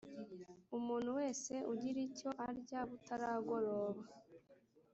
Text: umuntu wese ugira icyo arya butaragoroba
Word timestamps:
umuntu 0.77 1.09
wese 1.19 1.53
ugira 1.71 1.99
icyo 2.07 2.29
arya 2.47 2.79
butaragoroba 2.89 4.03